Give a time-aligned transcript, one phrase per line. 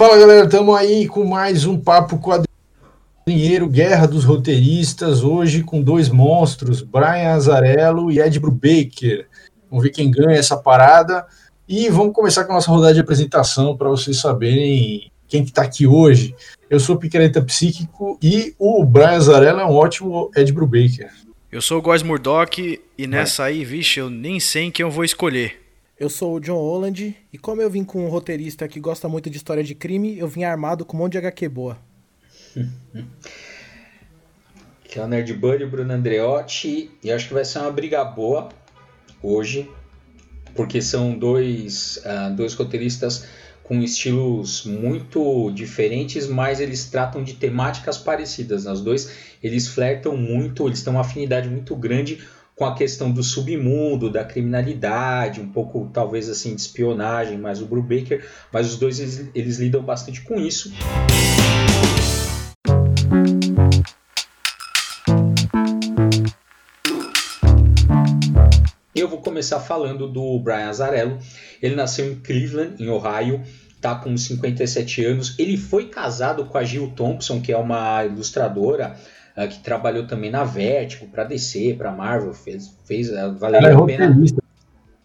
[0.00, 6.08] Fala galera, estamos aí com mais um papo quadrinheiro, Guerra dos Roteiristas, hoje com dois
[6.08, 9.28] monstros, Brian Azarello e Ed Brubaker.
[9.68, 11.26] Vamos ver quem ganha essa parada
[11.68, 15.62] e vamos começar com a nossa rodada de apresentação para vocês saberem quem que está
[15.62, 16.34] aqui hoje.
[16.68, 21.10] Eu sou o Picareta Psíquico e o Brian Azarello é um ótimo Ed Brubaker.
[21.50, 25.04] Eu sou o Góis Murdock e nessa aí, vixe, eu nem sei quem eu vou
[25.04, 25.58] escolher.
[25.98, 29.30] Eu sou o John Holland e como eu vim com um roteirista que gosta muito
[29.30, 31.78] de história de crime, eu vim armado com um monte de HQ boa.
[34.84, 38.04] Aqui é o Nerd Buddy, o Bruno Andreotti, e acho que vai ser uma briga
[38.04, 38.48] boa
[39.22, 39.70] hoje,
[40.56, 43.24] porque são dois, uh, dois roteiristas
[43.70, 48.66] com estilos muito diferentes, mas eles tratam de temáticas parecidas.
[48.66, 52.18] Os dois eles flertam muito, eles têm uma afinidade muito grande
[52.56, 57.66] com a questão do submundo, da criminalidade, um pouco talvez assim de espionagem, mais o
[57.66, 60.72] Brubaker, mas os dois eles, eles lidam bastante com isso.
[69.00, 71.18] Eu vou começar falando do Brian Azarello.
[71.62, 73.42] Ele nasceu em Cleveland, em Ohio,
[73.80, 75.38] tá com 57 anos.
[75.38, 78.96] Ele foi casado com a Jill Thompson, que é uma ilustradora
[79.36, 83.74] uh, que trabalhou também na Vertigo, para DC, para Marvel, fez, fez uh, valeria é
[83.74, 84.24] a pena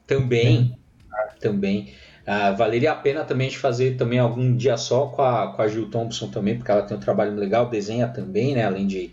[0.05, 0.77] também,
[1.11, 1.39] é.
[1.39, 1.93] também.
[2.27, 5.67] Uh, valeria a pena também de fazer também algum dia só com a, com a
[5.67, 9.11] Jill Thompson também, porque ela tem um trabalho legal, desenha também, né, além de,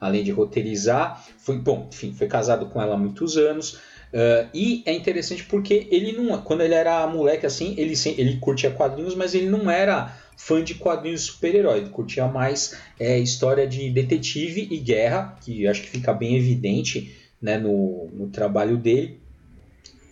[0.00, 1.22] além de roteirizar.
[1.38, 3.78] Foi, bom, enfim, foi casado com ela há muitos anos.
[4.12, 8.70] Uh, e é interessante porque ele não, quando ele era moleque assim, ele, ele curtia
[8.70, 14.68] quadrinhos, mas ele não era fã de quadrinhos super-herói, curtia mais é, história de detetive
[14.70, 19.20] e guerra, que acho que fica bem evidente né, no, no trabalho dele.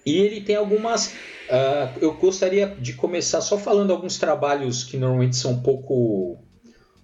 [0.05, 1.09] E ele tem algumas.
[1.09, 6.39] Uh, eu gostaria de começar só falando alguns trabalhos que normalmente são pouco,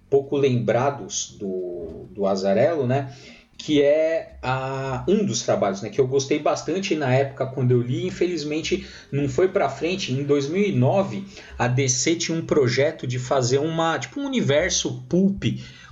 [0.09, 3.13] pouco lembrados do, do Azarello, né?
[3.57, 7.81] Que é a, um dos trabalhos né, que eu gostei bastante na época quando eu
[7.81, 8.05] li.
[8.05, 10.13] Infelizmente não foi para frente.
[10.13, 11.25] Em 2009
[11.57, 15.43] a DC tinha um projeto de fazer uma tipo um universo pulp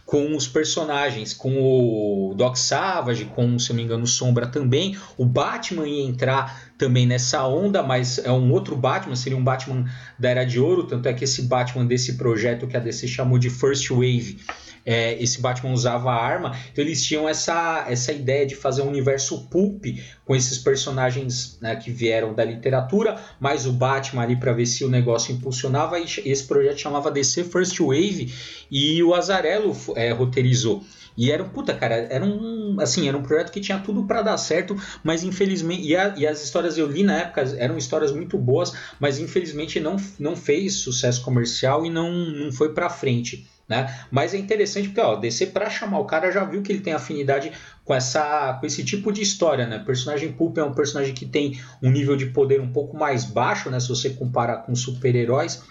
[0.05, 4.95] com os personagens, com o Doc Savage, com, se não me engano, Sombra também.
[5.17, 9.85] O Batman ia entrar também nessa onda, mas é um outro Batman, seria um Batman
[10.19, 13.37] da Era de Ouro, tanto é que esse Batman desse projeto que a DC chamou
[13.37, 14.37] de First Wave
[14.85, 19.47] é, esse Batman usava arma, então eles tinham essa, essa ideia de fazer um universo
[19.49, 19.85] pulp
[20.23, 24.85] com esses personagens né, que vieram da literatura, mais o Batman ali para ver se
[24.85, 28.31] o negócio impulsionava, e esse projeto chamava DC First Wave,
[28.69, 30.83] e o Azarello é, roteirizou.
[31.17, 34.37] E era, puta, cara, era um, assim, era um projeto que tinha tudo para dar
[34.37, 38.37] certo, mas infelizmente, e, a, e, as histórias eu li na época eram histórias muito
[38.37, 43.47] boas, mas infelizmente não, não fez sucesso comercial e não, não foi para frente.
[43.67, 43.91] Né?
[44.11, 46.93] Mas é interessante porque ó, DC para chamar o cara já viu que ele tem
[46.93, 47.51] afinidade
[47.83, 49.77] com essa com esse tipo de história, né?
[49.77, 53.25] O personagem Pulp é um personagem que tem um nível de poder um pouco mais
[53.25, 53.79] baixo, né?
[53.79, 55.63] Se você comparar com super-heróis,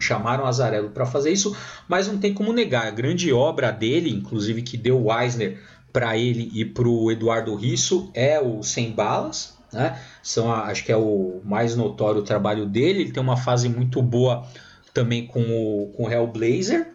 [0.00, 1.56] chamaram Azarello para fazer isso,
[1.86, 2.86] mas não tem como negar.
[2.86, 5.58] A grande obra dele, inclusive que deu o Eisner
[5.92, 10.00] para ele e para o Eduardo Risso, é o Sem Balas, né?
[10.22, 13.02] São a, acho que é o mais notório trabalho dele.
[13.02, 14.44] Ele tem uma fase muito boa
[14.92, 16.88] também com o com Hellblazer,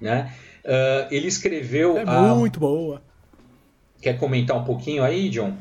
[0.00, 0.32] né?
[0.64, 1.96] Uh, ele escreveu.
[1.98, 2.34] É a...
[2.34, 3.02] muito boa.
[4.00, 5.54] Quer comentar um pouquinho aí, John?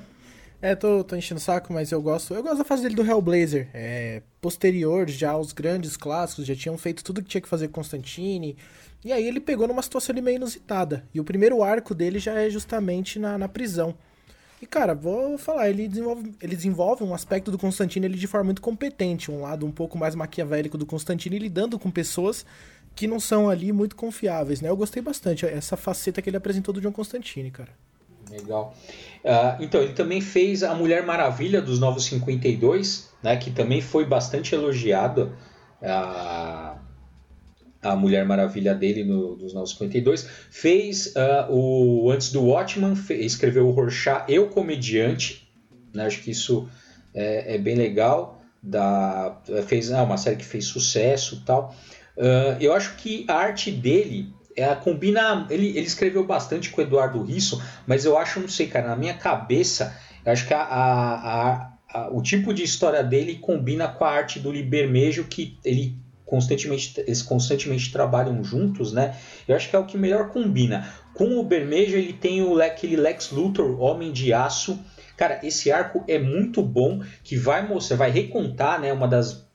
[0.62, 2.34] É, tô, tô enchendo o saco, mas eu gosto.
[2.34, 3.70] Eu gosto da fase dele do Hellblazer.
[3.74, 7.76] É, posterior já aos grandes clássicos, já tinham feito tudo que tinha que fazer com
[7.76, 8.58] Constantine.
[9.04, 11.06] E aí ele pegou numa situação ali meio inusitada.
[11.14, 13.96] E o primeiro arco dele já é justamente na, na prisão.
[14.62, 18.46] E, cara, vou falar, ele desenvolve, ele desenvolve um aspecto do Constantine ele de forma
[18.46, 19.32] muito competente.
[19.32, 22.46] Um lado um pouco mais maquiavélico do Constantine, lidando com pessoas
[22.94, 24.68] que não são ali muito confiáveis, né?
[24.68, 27.72] Eu gostei bastante essa faceta que ele apresentou do John Constantine, cara.
[28.30, 28.76] Legal.
[29.24, 33.36] Uh, então, ele também fez a Mulher Maravilha dos Novos 52, né?
[33.38, 35.34] Que também foi bastante elogiado.
[35.82, 36.78] Uh,
[37.82, 40.28] a Mulher Maravilha dele no, dos Novos 52.
[40.50, 45.50] Fez uh, o antes do Watchman, escreveu o Rorschach Eu Comediante.
[45.94, 46.06] Né?
[46.06, 46.70] Acho que isso
[47.14, 48.42] é, é bem legal.
[48.62, 51.74] Da, fez ah, uma série que fez sucesso tal.
[52.18, 55.48] Uh, eu acho que a arte dele ela combina.
[55.50, 58.96] Ele, ele escreveu bastante com o Eduardo Risso, mas eu acho, não sei, cara, na
[58.96, 59.96] minha cabeça,
[60.26, 64.40] eu acho que a, a, a, o tipo de história dele combina com a arte
[64.40, 65.98] do Libermejo, que ele
[66.30, 69.16] constantemente, eles constantemente trabalham juntos, né?
[69.48, 70.88] Eu acho que é o que melhor combina.
[71.14, 74.80] Com o Bermejo, ele tem o, aquele Lex Luthor, Homem de Aço.
[75.18, 78.94] Cara, esse arco é muito bom, que vai mostrar, vai recontar, né?
[78.94, 79.50] Uma das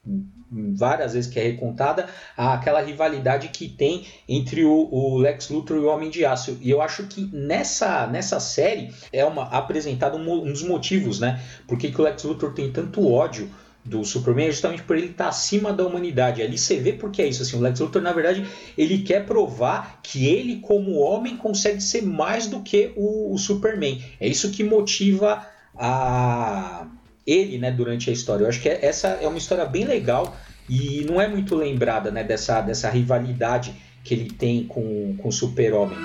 [0.51, 2.07] várias vezes que é recontada,
[2.37, 6.59] aquela rivalidade que tem entre o, o, Lex Luthor e o Homem de Aço.
[6.61, 11.43] E eu acho que nessa, nessa série é uma, apresentado um, um dos motivos, né?
[11.67, 13.51] Por que, o Lex Luthor tem tanto ódio
[13.85, 16.41] do Superman é justamente por ele estar acima da humanidade.
[16.41, 17.43] Ali você vê porque é isso.
[17.43, 18.47] Assim, o Lex Luthor, na verdade,
[18.79, 24.03] ele quer provar que ele, como homem, consegue ser mais do que o, o Superman.
[24.19, 25.47] É isso que motiva
[25.77, 26.87] a
[27.27, 28.45] ele, né, durante a história.
[28.45, 30.37] Eu acho que essa é uma história bem legal
[30.69, 35.33] e não é muito lembrada, né, dessa, dessa rivalidade que ele tem com, com o
[35.33, 35.99] Super-Homem.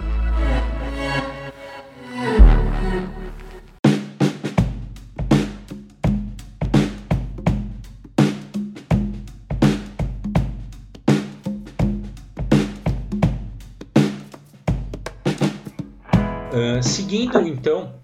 [16.51, 17.98] Uh, seguindo então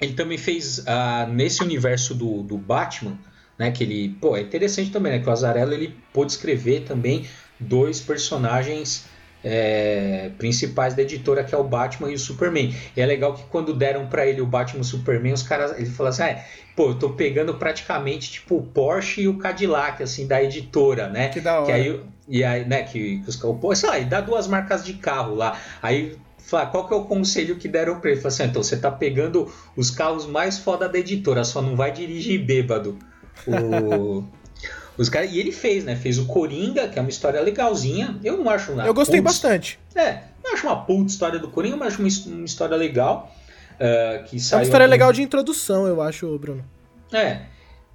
[0.00, 3.18] ele também fez uh, nesse universo do, do Batman,
[3.58, 3.70] né?
[3.70, 5.18] Que ele, pô, é interessante também, né?
[5.18, 7.26] Que o Azarello ele pôde escrever também
[7.58, 9.06] dois personagens
[9.42, 12.74] é, principais da editora, que é o Batman e o Superman.
[12.96, 15.76] E é legal que quando deram para ele o Batman e o Superman, os caras,
[15.76, 16.44] ele falou assim, ah,
[16.76, 21.28] pô, eu tô pegando praticamente tipo o Porsche e o Cadillac, assim, da editora, né?
[21.28, 21.66] Que da hora.
[21.66, 24.84] Que aí, e aí, né, que, que os, pô, sei lá, e dá duas marcas
[24.84, 25.58] de carro lá.
[25.82, 26.16] Aí
[26.48, 28.20] Fala, qual que é o conselho que deram pra ele?
[28.20, 31.76] Fala assim, ah, então você tá pegando os carros mais foda da editora, só não
[31.76, 32.98] vai dirigir bêbado.
[33.46, 34.24] O...
[34.96, 35.26] Os cara...
[35.26, 35.94] E ele fez, né?
[35.94, 38.18] Fez o Coringa, que é uma história legalzinha.
[38.24, 38.88] Eu não acho nada.
[38.88, 39.78] Eu gostei bastante.
[39.94, 43.32] É, não acho uma puta história do Coringa, mas acho uma, história legal.
[43.74, 46.64] Uh, que é uma história legal de introdução, eu acho, Bruno.
[47.12, 47.42] É,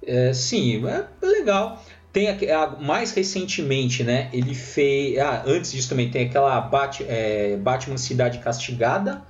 [0.06, 1.84] é sim, é legal.
[2.14, 4.30] Tem a, a, mais recentemente, né?
[4.32, 5.18] Ele fez.
[5.18, 9.20] Ah, antes disso também tem aquela Bat, é, Batman Cidade Castigada,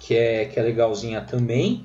[0.00, 1.84] que é, que é legalzinha também.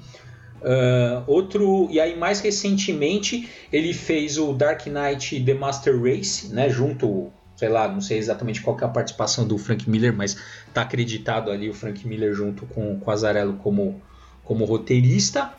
[0.61, 1.89] Uh, outro.
[1.91, 6.69] E aí, mais recentemente, ele fez o Dark Knight The Master Race, né?
[6.69, 7.29] Junto.
[7.57, 10.37] Sei lá, não sei exatamente qual é a participação do Frank Miller, mas
[10.73, 14.01] tá acreditado ali o Frank Miller junto com, com o Azarello como,
[14.45, 15.51] como roteirista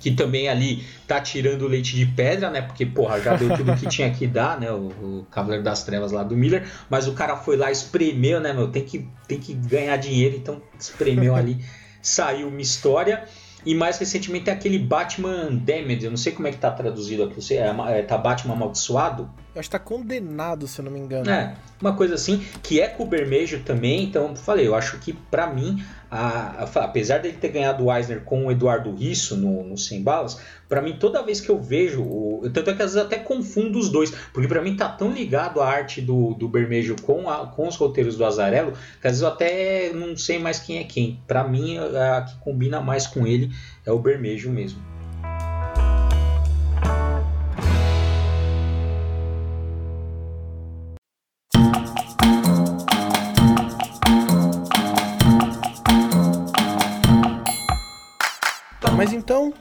[0.00, 2.62] que também ali tá tirando leite de pedra, né?
[2.62, 4.70] Porque, porra, já deu tudo que tinha que dar, né?
[4.70, 8.52] O, o, Cavaleiro das Trevas lá do Miller, mas o cara foi lá, espremeu, né,
[8.52, 8.68] meu?
[8.68, 11.64] Tem que, tem que ganhar dinheiro, então espremeu ali,
[12.02, 13.24] saiu uma história.
[13.64, 17.24] E mais recentemente tem aquele Batman Damned, eu não sei como é que tá traduzido
[17.24, 19.28] aqui, você é, é, tá Batman amaldiçoado?
[19.52, 21.28] Eu acho que tá condenado, se eu não me engano.
[21.28, 25.12] É, uma coisa assim, que é com o Bermejo também, então falei, eu acho que
[25.12, 29.64] para mim a, a, apesar dele ter ganhado o Eisner com o Eduardo Risso no,
[29.64, 32.94] no 100 Balas, para mim toda vez que eu vejo, o, tanto é que às
[32.94, 36.48] vezes até confundo os dois, porque para mim tá tão ligado a arte do, do
[36.48, 40.38] Bermejo com, a, com os roteiros do Azarello, que às vezes eu até não sei
[40.38, 41.20] mais quem é quem.
[41.26, 43.50] Para mim, a, a que combina mais com ele
[43.84, 44.95] é o Bermejo mesmo.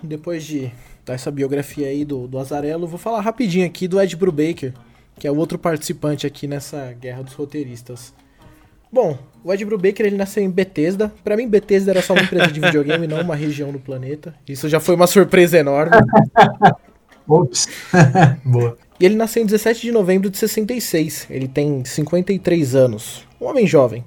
[0.01, 0.71] Depois de
[1.05, 4.73] dar essa biografia aí do, do Azarello, vou falar rapidinho aqui do Ed Brubaker,
[5.19, 8.13] que é o outro participante aqui nessa guerra dos roteiristas.
[8.91, 11.11] Bom, o Ed Brubaker ele nasceu em Bethesda.
[11.23, 14.33] Para mim, Bethesda era só uma empresa de videogame, não uma região do planeta.
[14.47, 15.91] Isso já foi uma surpresa enorme.
[17.27, 17.67] Ops.
[18.45, 18.77] Boa.
[18.99, 21.27] E ele nasceu em 17 de novembro de 66.
[21.29, 23.27] Ele tem 53 anos.
[23.41, 24.05] Um homem jovem.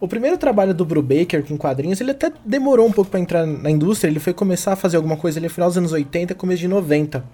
[0.00, 3.68] O primeiro trabalho do Brubaker com quadrinhos, ele até demorou um pouco para entrar na
[3.68, 6.60] indústria, ele foi começar a fazer alguma coisa ali no final dos anos 80, começo
[6.60, 7.24] de 90.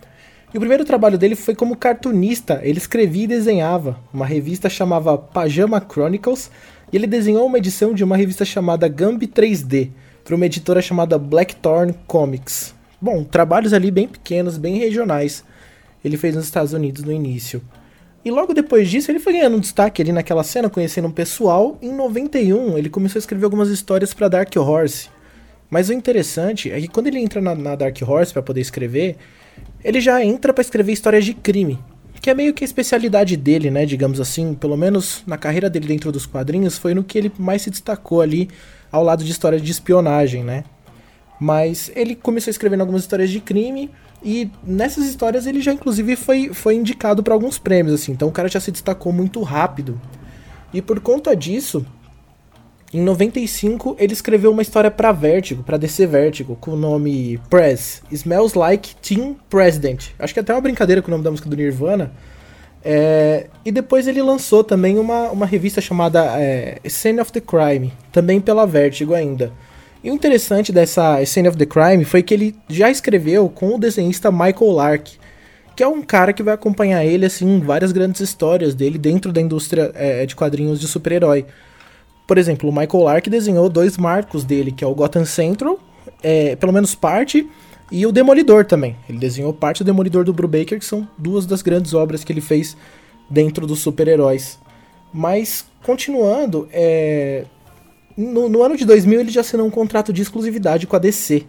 [0.53, 3.99] E o primeiro trabalho dele foi como cartunista, ele escrevia e desenhava.
[4.11, 6.51] Uma revista chamava Pajama Chronicles,
[6.91, 9.91] e ele desenhou uma edição de uma revista chamada Gambi 3D,
[10.25, 12.75] para uma editora chamada Blackthorn Comics.
[12.99, 15.45] Bom, trabalhos ali bem pequenos, bem regionais.
[16.03, 17.61] Ele fez nos Estados Unidos no início.
[18.25, 21.77] E logo depois disso, ele foi ganhando um destaque ali naquela cena, conhecendo um pessoal.
[21.83, 25.11] Em 91, ele começou a escrever algumas histórias para Dark Horse.
[25.69, 29.17] Mas o interessante é que quando ele entra na, na Dark Horse para poder escrever,
[29.83, 31.79] ele já entra para escrever histórias de crime,
[32.21, 35.87] que é meio que a especialidade dele, né, digamos assim, pelo menos na carreira dele
[35.87, 38.49] dentro dos quadrinhos, foi no que ele mais se destacou ali
[38.91, 40.65] ao lado de histórias de espionagem, né?
[41.39, 43.91] Mas ele começou escrevendo algumas histórias de crime,
[44.25, 48.13] e nessas histórias ele já inclusive foi, foi indicado para alguns prêmios, assim.
[48.13, 50.01] Então o cara já se destacou muito rápido.
[50.73, 51.85] E por conta disso,
[52.93, 58.03] em 95 ele escreveu uma história para Vertigo, para DC Vertigo, com o nome Press,
[58.11, 60.07] Smells Like Teen President.
[60.19, 62.13] Acho que é até uma brincadeira com o nome da música do Nirvana.
[62.83, 67.93] É, e depois ele lançou também uma, uma revista chamada é, Scene of the Crime,
[68.13, 69.53] também pela Vertigo ainda.
[70.05, 73.79] E o interessante dessa Scene of the Crime foi que ele já escreveu com o
[73.79, 75.13] desenhista Michael Lark,
[75.75, 79.33] que é um cara que vai acompanhar ele assim em várias grandes histórias dele dentro
[79.33, 81.47] da indústria é, de quadrinhos de super-herói.
[82.27, 85.81] Por exemplo, o Michael Lark desenhou dois marcos dele, que é o Gotham Central,
[86.23, 87.49] é, pelo menos parte,
[87.91, 88.97] e o Demolidor também.
[89.09, 92.43] Ele desenhou parte do Demolidor do Brubaker, que são duas das grandes obras que ele
[92.43, 92.77] fez
[93.31, 94.59] dentro dos super-heróis.
[95.15, 97.47] Mas, continuando, é...
[98.17, 101.45] no, no, ano de 2000 ele já assinou um contrato de exclusividade com a DC.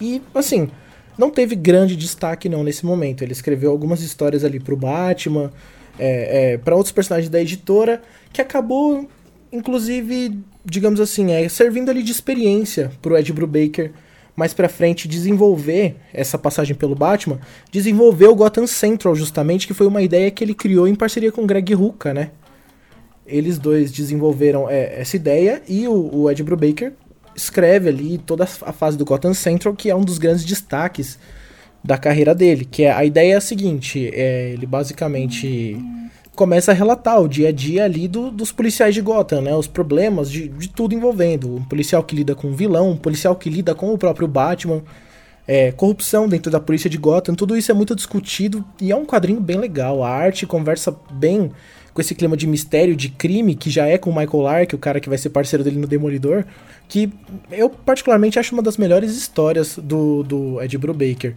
[0.00, 0.68] E, assim,
[1.16, 3.22] não teve grande destaque não nesse momento.
[3.22, 5.50] Ele escreveu algumas histórias ali pro Batman,
[5.98, 8.02] é, é, para outros personagens da editora,
[8.32, 9.08] que acabou,
[9.50, 13.92] inclusive, digamos assim, é, servindo ali de experiência pro Ed Brubaker
[14.34, 17.38] mais pra frente desenvolver essa passagem pelo Batman,
[17.70, 21.46] desenvolver o Gotham Central justamente, que foi uma ideia que ele criou em parceria com
[21.46, 22.30] Greg Rucka, né?
[23.32, 26.92] Eles dois desenvolveram é, essa ideia e o, o Ed Brubaker
[27.34, 31.18] escreve ali toda a fase do Gotham Central, que é um dos grandes destaques
[31.82, 35.76] da carreira dele, que é a ideia é a seguinte, é, ele basicamente
[36.34, 39.54] começa a relatar o dia a dia ali do, dos policiais de Gotham, né?
[39.54, 41.56] Os problemas de, de tudo envolvendo.
[41.56, 44.82] Um policial que lida com um vilão, um policial que lida com o próprio Batman,
[45.46, 49.04] é, corrupção dentro da polícia de Gotham, tudo isso é muito discutido e é um
[49.04, 50.02] quadrinho bem legal.
[50.02, 51.50] A arte conversa bem
[51.92, 54.78] com esse clima de mistério, de crime, que já é com o Michael Lark, o
[54.78, 56.44] cara que vai ser parceiro dele no Demolidor,
[56.88, 57.12] que
[57.50, 61.34] eu particularmente acho uma das melhores histórias do, do Ed Brubaker.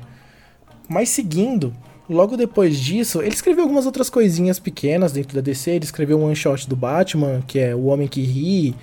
[0.87, 1.73] Mas seguindo,
[2.07, 5.71] Logo depois disso, ele escreveu algumas outras coisinhas pequenas dentro da DC.
[5.71, 8.75] Ele escreveu um one shot do Batman, que é O Homem que Ri,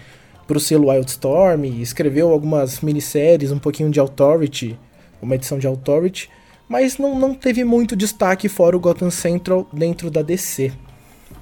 [0.44, 1.64] pro selo Wildstorm.
[1.80, 4.76] Escreveu algumas minisséries, um pouquinho de Authority,
[5.20, 6.28] uma edição de Authority.
[6.68, 10.72] Mas não, não teve muito destaque fora o Gotham Central dentro da DC.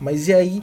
[0.01, 0.63] Mas e aí,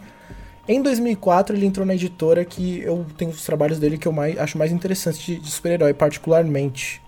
[0.67, 4.37] em 2004 ele entrou na editora que eu tenho os trabalhos dele que eu mais,
[4.37, 7.01] acho mais interessantes de, de super-herói, particularmente.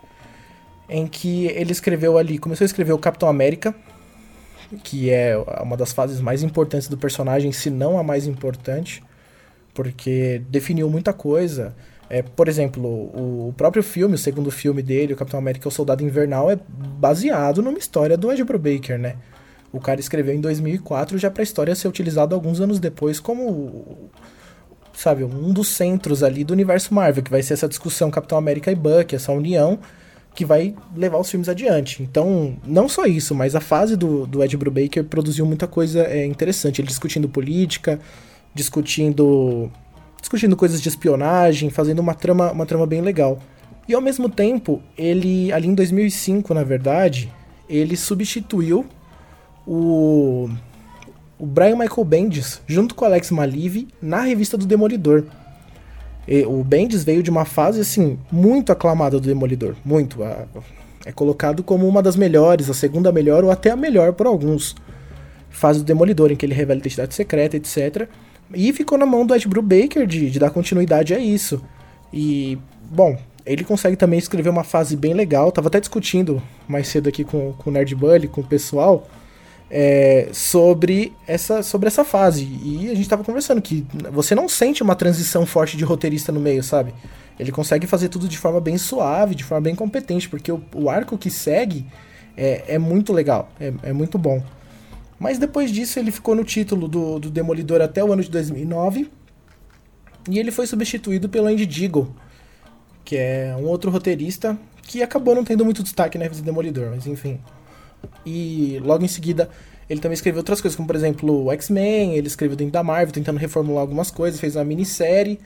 [0.88, 3.76] Em que ele escreveu ali, começou a escrever o Capitão América,
[4.84, 9.04] que é uma das fases mais importantes do personagem, se não a mais importante,
[9.74, 11.76] porque definiu muita coisa.
[12.10, 16.04] É, por exemplo, o, próprio filme, o segundo filme dele, o Capitão América o Soldado
[16.04, 19.16] Invernal, é baseado numa história do Ed Brubaker, né?
[19.72, 24.10] O cara escreveu em 2004 já para a história ser utilizada alguns anos depois como
[25.00, 28.70] sabe, um dos centros ali do universo Marvel, que vai ser essa discussão Capitão América
[28.72, 29.80] e Bucky, essa união
[30.36, 32.04] que vai levar os filmes adiante.
[32.04, 36.26] Então, não só isso, mas a fase do, do Ed Brubaker produziu muita coisa é,
[36.26, 36.82] interessante.
[36.82, 38.00] Ele discutindo política,
[38.54, 39.72] discutindo
[40.20, 43.40] discutindo coisas de espionagem, fazendo uma trama, uma trama bem legal.
[43.88, 47.32] E ao mesmo tempo, ele, ali em 2005, na verdade,
[47.68, 48.86] ele substituiu
[49.70, 50.50] o,
[51.38, 55.26] o Brian Michael Bendis, junto com o Alex Malive, na revista do Demolidor.
[56.28, 59.76] E o Bendis veio de uma fase, assim, muito aclamada do Demolidor.
[59.86, 60.24] Muito.
[61.06, 64.76] é colocado como uma das melhores, a segunda melhor ou até a melhor por alguns.
[65.52, 68.08] Fase do Demolidor, em que ele revela identidade secreta, etc.
[68.54, 71.62] E ficou na mão do Ed Brubaker de, de dar continuidade a isso.
[72.12, 72.58] E,
[72.90, 75.52] bom, ele consegue também escrever uma fase bem legal.
[75.52, 79.08] Tava até discutindo mais cedo aqui com, com o Nerd Bully, com o pessoal
[79.70, 82.46] é, sobre, essa, sobre essa fase.
[82.64, 86.40] E a gente tava conversando que você não sente uma transição forte de roteirista no
[86.40, 86.94] meio, sabe?
[87.40, 90.90] Ele consegue fazer tudo de forma bem suave, de forma bem competente, porque o, o
[90.90, 91.86] arco que segue
[92.36, 94.44] é, é muito legal, é, é, muito bom.
[95.18, 99.10] Mas depois disso ele ficou no título do, do Demolidor até o ano de 2009
[100.30, 102.14] e ele foi substituído pelo Andy Deagle,
[103.04, 107.06] que é um outro roteirista que acabou não tendo muito destaque na revista Demolidor, mas
[107.06, 107.40] enfim.
[108.26, 109.50] E logo em seguida
[109.90, 113.12] ele também escreveu outras coisas, como por exemplo o X-Men, ele escreveu dentro da Marvel,
[113.12, 115.40] tentando reformular algumas coisas, fez uma minissérie.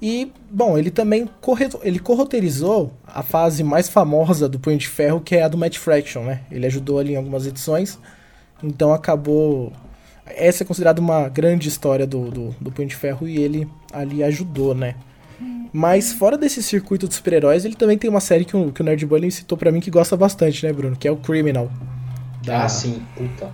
[0.00, 1.68] E, bom, ele também corre...
[1.82, 2.00] ele
[3.06, 6.40] a fase mais famosa do Punho de Ferro, que é a do Matt Fraction, né?
[6.50, 7.98] Ele ajudou ali em algumas edições,
[8.62, 9.72] então acabou...
[10.26, 14.24] Essa é considerada uma grande história do, do, do Punho de Ferro e ele ali
[14.24, 14.94] ajudou, né?
[15.76, 18.84] Mas fora desse circuito de super-heróis, ele também tem uma série que o, que o
[18.84, 20.94] Nerd Bully citou para mim que gosta bastante, né, Bruno?
[20.94, 21.68] Que é o Criminal.
[22.44, 22.62] Da...
[22.62, 23.50] Ah, sim, puta.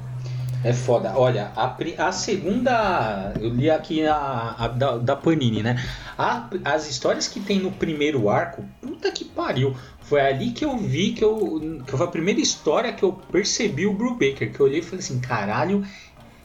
[0.62, 1.14] É foda.
[1.16, 3.32] Olha, a, a segunda.
[3.40, 5.82] Eu li aqui a, a da, da, Panini, né?
[6.18, 9.74] A, as histórias que tem no primeiro arco, puta que pariu.
[10.02, 11.82] Foi ali que eu vi que eu.
[11.86, 14.52] Que foi a primeira história que eu percebi o Brubaker.
[14.52, 15.82] Que eu olhei e falei assim: caralho,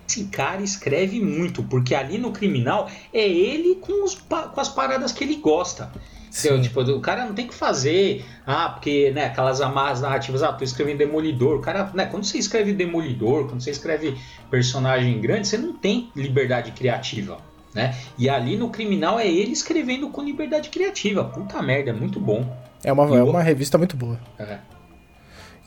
[0.07, 5.11] esse cara escreve muito, porque ali no criminal é ele com, os, com as paradas
[5.11, 5.91] que ele gosta.
[6.29, 6.59] Sim.
[6.59, 10.65] Tipo, o cara não tem que fazer, ah, porque, né, aquelas amarras narrativas, ah, tô
[10.65, 11.59] escrevendo Demolidor.
[11.59, 14.17] O cara, né, quando você escreve Demolidor, quando você escreve
[14.51, 17.37] personagem grande, você não tem liberdade criativa,
[17.73, 17.95] né?
[18.17, 21.23] E ali no Criminal é ele escrevendo com liberdade criativa.
[21.23, 22.45] Puta merda, é muito bom.
[22.83, 24.19] É uma, é uma revista muito boa.
[24.37, 24.59] É.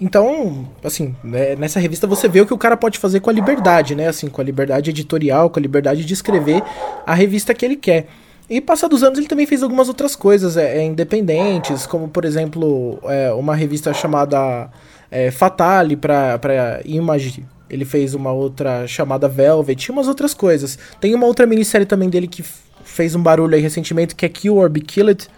[0.00, 3.33] Então, assim, né, nessa revista você vê o que o cara pode fazer com a
[3.33, 4.09] liberdade, né?
[4.09, 6.62] Assim, com a liberdade editorial, com a liberdade de escrever
[7.05, 8.07] a revista que ele quer.
[8.49, 12.99] E passados anos ele também fez algumas outras coisas é, é independentes, como por exemplo
[13.05, 14.71] é, uma revista chamada
[15.11, 17.45] é, Fatale para Image.
[17.69, 20.78] Ele fez uma outra chamada Velvet, e umas outras coisas.
[21.00, 22.43] Tem uma outra minissérie também dele que
[22.85, 25.28] fez um barulho aí recentemente, que é Kill or Be Killed,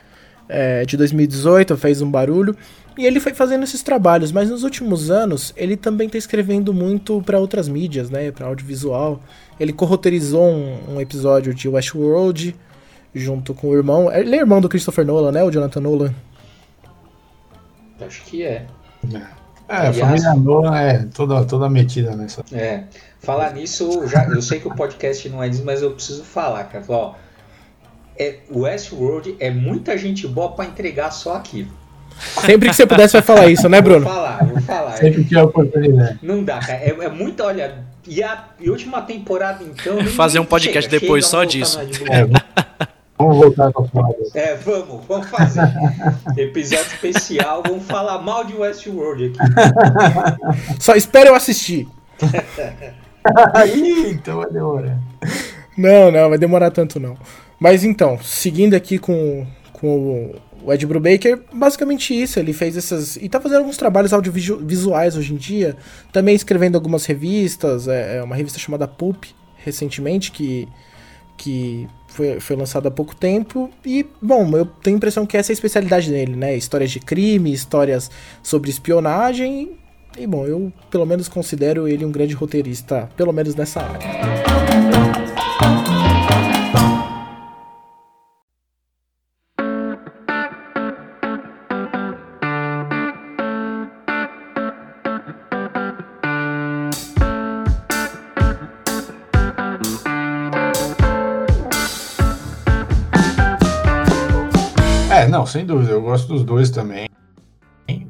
[0.48, 2.56] é, de 2018, fez um barulho.
[3.00, 7.22] E ele foi fazendo esses trabalhos, mas nos últimos anos ele também está escrevendo muito
[7.22, 9.18] para outras mídias, né, para audiovisual.
[9.58, 12.54] Ele corroterizou um, um episódio de Westworld,
[13.14, 14.12] junto com o irmão.
[14.12, 15.42] Ele é irmão do Christopher Nolan, né?
[15.42, 16.14] O Jonathan Nolan.
[18.06, 18.66] Acho que é.
[19.66, 22.44] É, a família Nolan é toda, toda metida nessa.
[22.52, 22.84] É.
[23.18, 26.64] Falar nisso, já, eu sei que o podcast não é disso, mas eu preciso falar,
[26.64, 26.84] cara.
[26.86, 27.14] Ó,
[28.18, 31.79] é, Westworld é muita gente boa para entregar só aquilo.
[32.18, 34.04] Sempre que você pudesse vai falar isso, né, Bruno?
[34.04, 34.96] Vou falar, vou falar.
[34.96, 36.18] Sempre que a oportunidade.
[36.22, 36.78] Não dá, cara.
[36.78, 37.84] É, é muito, olha.
[38.06, 40.04] E a e última temporada, então.
[40.06, 41.78] Fazer um podcast chega, depois chega só disso.
[42.10, 42.26] É,
[43.20, 44.14] Vamos voltar com a falar.
[44.34, 45.70] É, vamos, vamos fazer.
[46.38, 49.38] Episódio especial, vamos falar mal de Westworld aqui.
[50.80, 51.86] Só espera eu assistir.
[54.08, 54.98] Então vai demorar.
[55.76, 57.18] Não, não, vai demorar tanto não.
[57.58, 60.34] Mas então, seguindo aqui com, com o
[60.72, 63.16] Ed Brubaker, basicamente isso, ele fez essas.
[63.16, 65.76] E tá fazendo alguns trabalhos audiovisuais hoje em dia,
[66.12, 69.24] também escrevendo algumas revistas, é, é uma revista chamada Pulp,
[69.56, 70.68] recentemente, que,
[71.36, 73.70] que foi, foi lançado há pouco tempo.
[73.84, 76.56] E, bom, eu tenho a impressão que essa é a especialidade dele, né?
[76.56, 78.10] Histórias de crime, histórias
[78.42, 79.72] sobre espionagem.
[80.18, 84.99] E, bom, eu pelo menos considero ele um grande roteirista, pelo menos nessa área.
[105.40, 107.08] Não, sem dúvida, eu gosto dos dois também.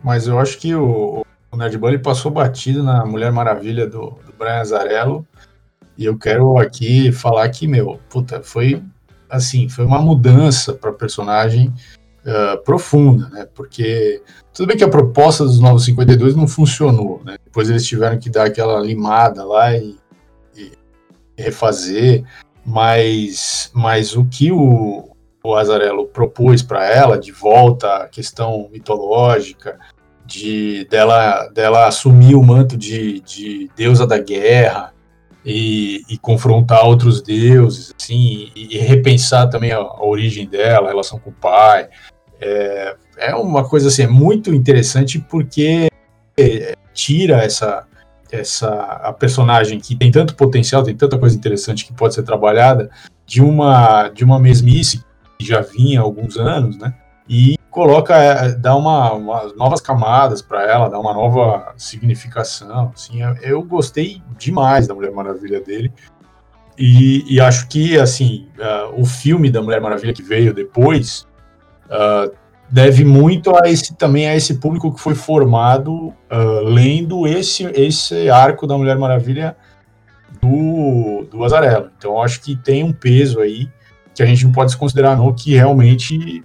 [0.03, 4.33] Mas eu acho que o, o Nerd Bunny passou batido na Mulher Maravilha do, do
[4.37, 5.25] Brian Azarello.
[5.97, 8.83] E eu quero aqui falar que, meu, puta, foi
[9.29, 11.73] assim, foi uma mudança para personagem
[12.25, 13.47] uh, profunda, né?
[13.55, 14.21] Porque
[14.53, 17.37] tudo bem que a proposta dos Novos 52 não funcionou, né?
[17.45, 19.97] Depois eles tiveram que dar aquela limada lá e,
[20.57, 20.73] e
[21.39, 22.25] refazer,
[22.67, 25.10] mas, mas o que o,
[25.43, 29.79] o Azarello propôs para ela, de volta à questão mitológica,
[30.27, 34.93] de dela, dela assumir o manto de, de deusa da guerra
[35.45, 40.91] e, e confrontar outros deuses, assim, e, e repensar também a, a, origem dela, a
[40.91, 41.89] relação com o pai.
[42.41, 45.89] É, é uma coisa assim, é muito interessante porque
[46.95, 47.87] tira essa
[48.33, 48.69] essa
[49.03, 52.89] a personagem que tem tanto potencial, tem tanta coisa interessante que pode ser trabalhada
[53.27, 55.05] de uma de uma mesmice
[55.45, 56.95] já vinha há alguns anos, né?
[57.29, 62.93] E coloca, é, dá uma, uma novas camadas para ela, dá uma nova significação.
[62.95, 65.93] Assim, eu gostei demais da Mulher Maravilha dele.
[66.77, 71.27] E, e acho que assim uh, o filme da Mulher Maravilha que veio depois
[71.87, 72.35] uh,
[72.71, 78.31] deve muito a esse também a esse público que foi formado uh, lendo esse esse
[78.31, 79.55] arco da Mulher Maravilha
[80.41, 81.91] do, do Azarello.
[81.99, 83.69] Então acho que tem um peso aí
[84.21, 86.45] que a gente não pode se considerar não que realmente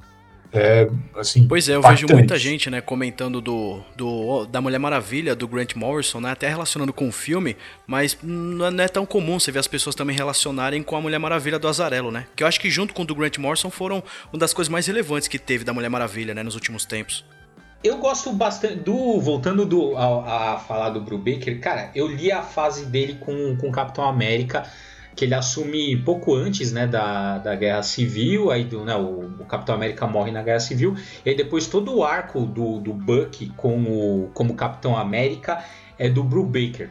[0.53, 5.35] é, assim, pois é, eu vejo muita gente, né, comentando do, do da Mulher Maravilha,
[5.35, 9.51] do Grant Morrison, né, até relacionando com o filme, mas não é tão comum você
[9.51, 12.25] ver as pessoas também relacionarem com a Mulher Maravilha do Azarello, né?
[12.33, 14.87] Que eu acho que junto com o do Grant Morrison foram uma das coisas mais
[14.87, 17.25] relevantes que teve da Mulher Maravilha, né, nos últimos tempos.
[17.83, 19.19] Eu gosto bastante do.
[19.19, 23.69] Voltando do, a, a falar do Brubaker, cara, eu li a fase dele com, com
[23.71, 24.63] Capitão América
[25.15, 29.45] que ele assume pouco antes né, da, da Guerra Civil, aí do, né, o, o,
[29.45, 33.49] Capitão América morre na Guerra Civil, e aí depois todo o arco do, do Buck
[33.55, 35.63] como, como Capitão América
[35.97, 36.89] é do Brubaker.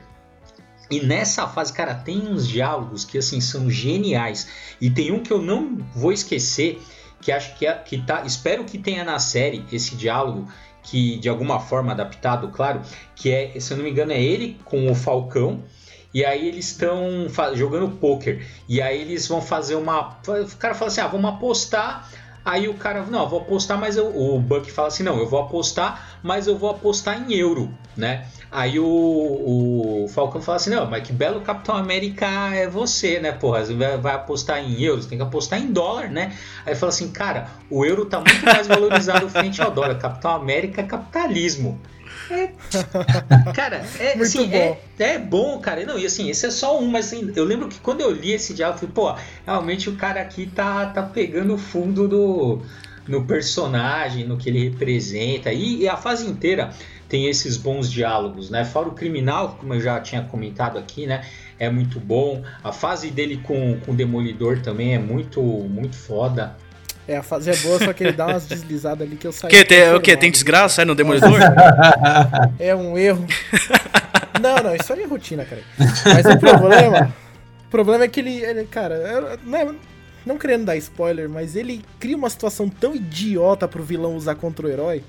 [0.90, 4.48] E nessa fase, cara, tem uns diálogos que assim são geniais.
[4.80, 6.80] E tem um que eu não vou esquecer,
[7.20, 8.22] que acho que, é, que tá.
[8.24, 10.46] Espero que tenha na série esse diálogo,
[10.82, 12.82] que de alguma forma adaptado, claro,
[13.16, 15.64] que é, se eu não me engano, é ele com o Falcão
[16.14, 18.46] e aí eles estão jogando poker.
[18.68, 20.16] E aí eles vão fazer uma.
[20.26, 22.08] O cara fala assim: ah, vamos apostar
[22.44, 25.40] Aí o cara, não, vou apostar, mas eu, o Buck fala assim, não, eu vou
[25.40, 28.26] apostar, mas eu vou apostar em euro, né?
[28.52, 33.32] Aí o, o Falcão fala assim, não, mas que belo Capitão América é você, né,
[33.32, 33.64] porra?
[33.64, 36.36] Você vai, vai apostar em euros, tem que apostar em dólar, né?
[36.66, 39.96] Aí fala assim, cara, o euro tá muito mais valorizado frente ao dólar.
[39.96, 41.80] Capitão América é capitalismo.
[42.30, 42.50] É,
[43.54, 44.78] cara, é, assim, bom.
[44.98, 45.84] É, é bom, cara.
[45.84, 48.32] Não, e assim, esse é só um, mas assim, eu lembro que quando eu li
[48.32, 52.62] esse diálogo, eu falei, pô, realmente o cara aqui tá, tá pegando o fundo do,
[53.06, 55.52] no personagem, no que ele representa.
[55.52, 56.70] E, e, a fase inteira
[57.08, 58.64] tem esses bons diálogos, né?
[58.64, 61.24] Fora o criminal, como eu já tinha comentado aqui, né?
[61.58, 62.42] É muito bom.
[62.62, 66.56] A fase dele com, com o Demolidor também é muito, muito foda.
[67.06, 69.50] É, a fase é boa, só que ele dá umas deslizadas ali que eu saí.
[69.50, 70.16] Que, tem, o que?
[70.16, 71.38] Tem desgraça aí no Demolidor?
[72.58, 73.26] é um erro.
[74.40, 75.62] Não, não, isso aí é rotina, cara.
[75.78, 77.14] Mas o problema.
[77.66, 78.42] O problema é que ele.
[78.42, 79.74] ele cara, não, é,
[80.24, 84.66] não querendo dar spoiler, mas ele cria uma situação tão idiota pro vilão usar contra
[84.66, 85.02] o herói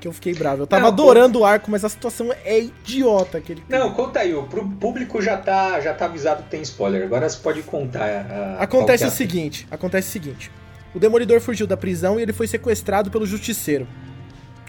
[0.00, 0.62] que eu fiquei bravo.
[0.62, 4.20] Eu tava não, adorando o arco, mas a situação é idiota que ele Não, conta
[4.20, 7.04] aí, o público já tá, já tá avisado que tem spoiler.
[7.04, 8.08] Agora você pode contar.
[8.08, 10.50] A, acontece é o seguinte, acontece o seguinte.
[10.94, 13.86] O Demolidor fugiu da prisão e ele foi sequestrado pelo Justiceiro.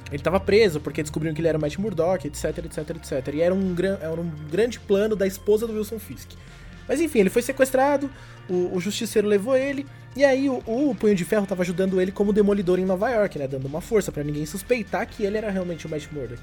[0.07, 3.33] Ele estava preso porque descobriram que ele era o Matt Murdock, etc, etc, etc.
[3.33, 6.31] E era um, era um grande plano da esposa do Wilson Fisk.
[6.87, 8.09] Mas enfim, ele foi sequestrado,
[8.49, 12.11] o, o Justiceiro levou ele, e aí o, o Punho de Ferro estava ajudando ele
[12.11, 13.47] como Demolidor em Nova York, né?
[13.47, 16.41] Dando uma força para ninguém suspeitar que ele era realmente o Matt Murdock.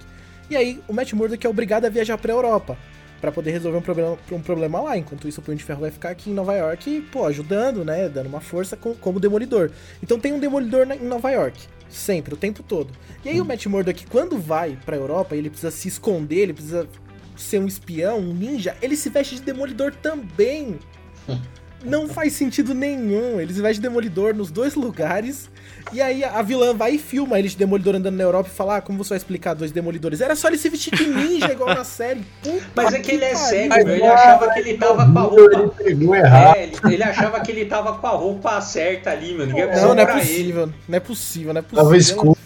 [0.48, 2.78] E aí o Matt Murdock é obrigado a viajar pra Europa
[3.20, 4.96] para poder resolver um problema, um problema lá.
[4.96, 8.08] Enquanto isso, o Punho de Ferro vai ficar aqui em Nova York, pô, ajudando, né?
[8.08, 9.70] Dando uma força com, como Demolidor.
[10.02, 11.58] Então tem um Demolidor na, em Nova York.
[11.88, 12.92] Sempre, o tempo todo.
[13.24, 13.44] E aí hum.
[13.44, 16.88] o Matt Murdock, quando vai pra Europa, ele precisa se esconder, ele precisa
[17.36, 20.78] ser um espião, um ninja, ele se veste de Demolidor também.
[21.84, 23.40] Não faz sentido nenhum.
[23.40, 25.48] Eles vestem Demolidor nos dois lugares.
[25.92, 28.76] E aí a vilã vai e filma ele de Demolidor andando na Europa e fala:
[28.76, 30.20] ah, como você vai explicar dois Demolidores?
[30.20, 32.22] Era só ele se vestir de ninja igual na série.
[32.42, 35.22] Puta Mas é que, que ele é cego, ele achava que ele tava com a
[35.22, 35.74] roupa.
[35.80, 39.34] Ele, é, ele, ele, achava que ele tava com a roupa certa ali.
[39.34, 40.62] Ninguém não, não é possível.
[40.62, 40.74] Ele.
[40.88, 41.84] Não é possível, não é possível.
[41.84, 42.38] Tava escuro.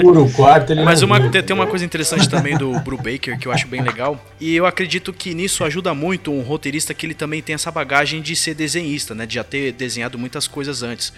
[0.00, 3.52] Puro quarto, ele Mas uma, tem uma coisa interessante também do Bru Baker que eu
[3.52, 4.22] acho bem legal.
[4.40, 8.22] E eu acredito que nisso ajuda muito um roteirista que ele também tem essa bagagem
[8.22, 9.26] de ser desenhista, né?
[9.26, 11.12] De já ter desenhado muitas coisas antes.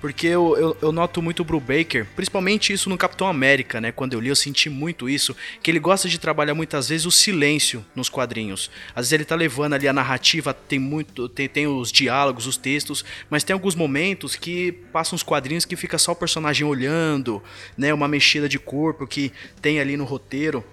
[0.00, 3.92] Porque eu, eu, eu, noto muito o Brubaker, principalmente isso no Capitão América, né?
[3.92, 5.36] Quando eu li, eu senti muito isso.
[5.62, 8.70] Que ele gosta de trabalhar muitas vezes o silêncio nos quadrinhos.
[8.94, 11.28] Às vezes ele tá levando ali a narrativa, tem muito.
[11.28, 15.76] Tem, tem os diálogos, os textos, mas tem alguns momentos que passam os quadrinhos que
[15.76, 17.42] fica só o personagem olhando,
[17.76, 17.92] né?
[17.92, 20.64] Uma mexida de corpo que tem ali no roteiro.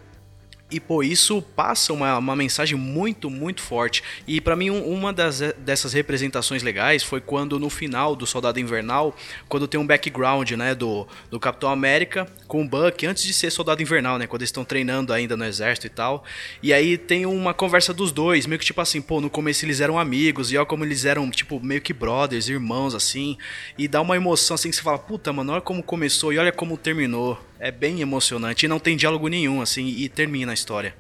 [0.69, 4.03] E, pô, isso passa uma, uma mensagem muito, muito forte.
[4.27, 8.60] E para mim, um, uma das, dessas representações legais foi quando no final do Soldado
[8.60, 9.15] Invernal,
[9.47, 13.49] quando tem um background, né, do, do Capitão América com o Buck, antes de ser
[13.49, 16.25] Soldado Invernal, né, quando eles estão treinando ainda no exército e tal.
[16.62, 19.80] E aí tem uma conversa dos dois, meio que tipo assim, pô, no começo eles
[19.80, 23.38] eram amigos, e olha como eles eram, tipo, meio que brothers, irmãos, assim.
[23.77, 26.51] E dá uma emoção, assim, que você fala, puta, mano, olha como começou e olha
[26.51, 30.96] como terminou é bem emocionante e não tem diálogo nenhum, assim, e termina a história.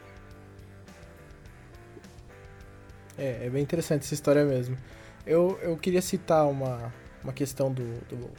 [3.17, 4.77] É, é bem interessante essa história mesmo.
[5.25, 6.93] Eu, eu queria citar uma,
[7.23, 8.29] uma questão do, do,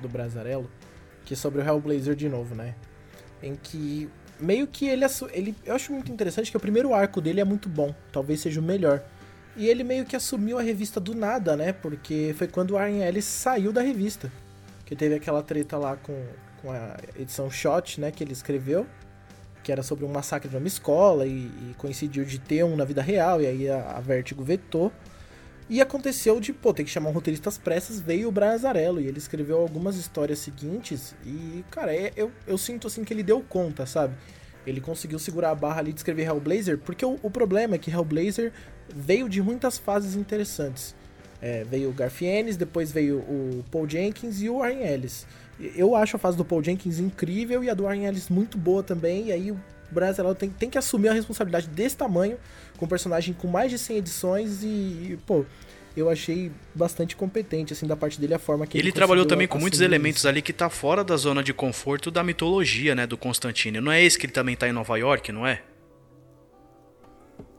[0.00, 0.70] do Brasarello,
[1.24, 2.74] que é sobre o Hellblazer de novo, né?
[3.42, 5.54] Em que meio que ele, ele.
[5.64, 8.62] Eu acho muito interessante que o primeiro arco dele é muito bom, talvez seja o
[8.62, 9.02] melhor.
[9.56, 11.72] E ele meio que assumiu a revista do nada, né?
[11.72, 14.30] Porque foi quando o Iron Ellis saiu da revista.
[14.84, 16.14] Que teve aquela treta lá com,
[16.60, 18.86] com a edição Shot, né, que ele escreveu,
[19.62, 22.84] que era sobre um massacre de uma escola e, e coincidiu de ter um na
[22.84, 24.92] vida real, e aí a, a Vertigo vetou.
[25.70, 29.00] E aconteceu de, pô, ter que chamar um roteirista às pressas, veio o Brian Azarello,
[29.00, 33.22] e ele escreveu algumas histórias seguintes, e, cara, é, eu, eu sinto, assim, que ele
[33.22, 34.14] deu conta, sabe?
[34.66, 37.90] Ele conseguiu segurar a barra ali de escrever Hellblazer, porque o, o problema é que
[37.90, 38.52] Hellblazer
[38.94, 40.94] veio de muitas fases interessantes.
[41.40, 45.26] É, veio o Garfienes, depois veio o Paul Jenkins e o Warren Ellis.
[45.60, 48.82] Eu acho a fase do Paul Jenkins incrível e a do Warren Ellis muito boa
[48.82, 49.26] também.
[49.26, 49.58] E aí o
[49.90, 52.36] Brasil tem, tem que assumir a responsabilidade desse tamanho,
[52.76, 55.44] com um personagem com mais de 100 edições e, pô,
[55.96, 59.48] eu achei bastante competente, assim, da parte dele, a forma que ele Ele trabalhou também
[59.48, 63.16] com muitos elementos ali que tá fora da zona de conforto da mitologia, né, do
[63.16, 63.80] Constantine.
[63.80, 65.62] Não é esse que ele também tá em Nova York, não é?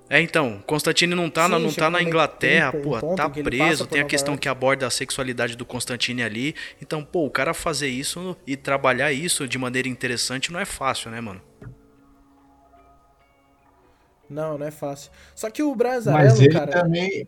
[0.10, 3.86] É, então, Constantine não tá, Sim, na, não tá na Inglaterra, tem, pô, tá preso,
[3.86, 6.56] tem a questão que aborda a sexualidade do Constantine ali.
[6.82, 11.12] Então, pô, o cara fazer isso e trabalhar isso de maneira interessante não é fácil,
[11.12, 11.42] né, mano?
[14.28, 15.12] Não, não é fácil.
[15.36, 16.72] Só que o Brasarello, mas ele cara...
[16.72, 17.28] também,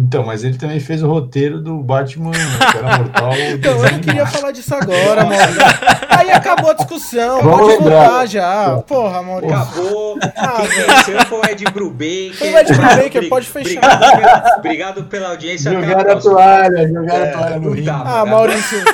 [0.00, 2.30] Então, mas ele também fez o roteiro do Batman,
[2.72, 3.32] Cara Mortal.
[3.50, 5.60] então, eu não queria falar disso agora, Maurício.
[6.08, 8.08] Aí acabou a discussão, Vamos pode lembrar.
[8.08, 8.76] voltar já.
[8.86, 9.56] Porra, Maurício.
[9.56, 10.18] Acabou.
[10.36, 12.34] Ah, venceu foi o Ed Brubaker.
[12.34, 13.82] Foi o Ed Brubaker, pode fechar.
[13.82, 15.72] Obrigado pela, obrigado pela audiência.
[15.72, 18.02] Jogaram a toalha, jogaram É, a toalha no dá.
[18.04, 18.84] Ah, Maurício.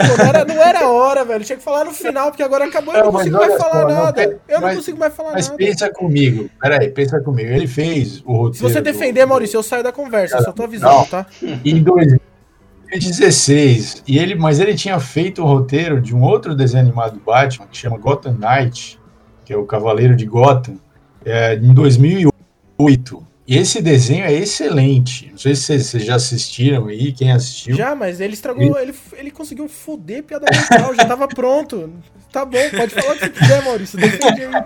[0.00, 0.24] Pô, não,
[0.62, 1.44] era, não hora, velho.
[1.44, 3.56] Tinha que falar no final, porque agora acabou e eu não Não, mas consigo mais
[3.62, 4.12] falar só, não nada.
[4.12, 5.58] tem- eu não mas- consigo mais falar Mas nada.
[5.58, 7.50] pensa comigo, peraí, pensa comigo.
[7.50, 8.54] Ele fez o roteiro.
[8.54, 10.36] Se você do- defender, Maurício, eu saio da conversa.
[10.38, 11.04] Eu só tô avisando, Não.
[11.06, 11.26] tá?
[11.64, 14.02] em 2016.
[14.06, 17.66] E ele, mas ele tinha feito o roteiro de um outro desenho animado do Batman,
[17.66, 18.98] que chama Gotham Knight,
[19.44, 20.76] que é o Cavaleiro de Gotham,
[21.24, 23.26] é, em 2008.
[23.48, 25.28] E esse desenho é excelente.
[25.30, 27.74] Não sei se vocês, vocês já assistiram aí, quem assistiu.
[27.74, 28.78] Já, mas ele estragou.
[28.78, 31.90] Ele, ele conseguiu foder piada mortal, já tava pronto.
[32.30, 33.98] Tá bom, pode falar o que você quiser, Maurício.
[33.98, 34.64] Defende aí.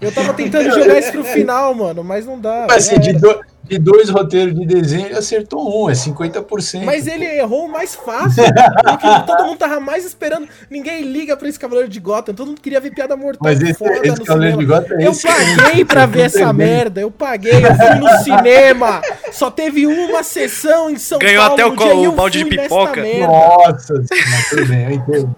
[0.00, 2.66] Eu tava tentando jogar isso pro final, mano, mas não dá.
[2.68, 3.18] Mas, assim, de, era.
[3.20, 6.84] do- de dois roteiros de desenho, ele acertou um, é 50%.
[6.84, 8.42] Mas ele errou mais fácil.
[8.44, 10.48] o que todo mundo tava mais esperando.
[10.70, 12.34] Ninguém liga pra esse Cavaleiro de Gotham.
[12.34, 14.80] Todo mundo queria ver piada mortal Mas esse, foda esse no Cavaleiro de cinema.
[14.80, 17.00] Gotham é Eu paguei pra ver Não essa merda.
[17.00, 19.02] Eu paguei, eu fui no cinema.
[19.32, 21.54] Só teve uma sessão em São Ganhou Paulo.
[21.54, 23.02] até o dia, o eu balde de pipoca.
[23.20, 23.94] Nossa,
[24.30, 25.36] mas tudo bem, eu entendo.